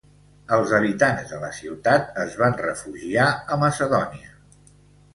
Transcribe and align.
Els 0.55 0.71
habitants 0.77 1.29
de 1.33 1.41
la 1.43 1.51
ciutat 1.59 2.19
es 2.25 2.41
van 2.41 2.59
refugiar 2.65 3.31
a 3.57 3.63
Macedònia. 3.69 4.39